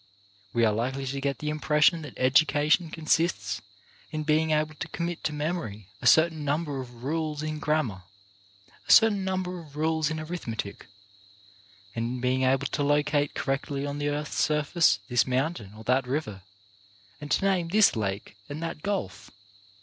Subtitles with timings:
[0.51, 3.61] We are likely to get the impression that education consists
[4.09, 6.81] in being able hi Ti 2 CHARACTER BUILDING to commit to memory a certain number
[6.81, 8.01] of rules in grammar,
[8.87, 10.87] a certain number of rules in arithme tic,
[11.93, 16.07] and in being able to locate correctly on the earth's surface this mountain or that
[16.07, 16.41] river,
[17.19, 19.29] and to name this lake and that gulf.